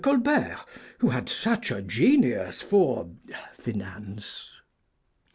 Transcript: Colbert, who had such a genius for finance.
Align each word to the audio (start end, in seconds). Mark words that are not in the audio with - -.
Colbert, 0.03 0.59
who 0.97 1.09
had 1.09 1.29
such 1.29 1.69
a 1.69 1.79
genius 1.79 2.59
for 2.59 3.11
finance. 3.59 4.49